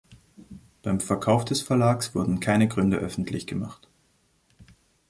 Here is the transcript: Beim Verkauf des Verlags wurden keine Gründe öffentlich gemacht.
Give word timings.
Beim 0.81 0.99
Verkauf 0.99 1.45
des 1.45 1.61
Verlags 1.61 2.15
wurden 2.15 2.39
keine 2.39 2.67
Gründe 2.67 2.97
öffentlich 2.97 3.45
gemacht. 3.45 3.87